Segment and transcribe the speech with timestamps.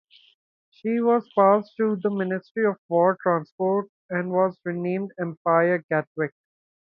[0.71, 6.33] She was passed to the Ministry of War Transport and was renamed "Empire Gatwick".